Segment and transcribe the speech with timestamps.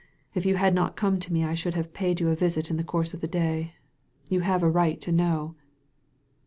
[0.33, 2.77] If you had not come to me I should have paid you a visit in
[2.77, 3.75] the course of the day.
[4.29, 5.53] You'have a right to know."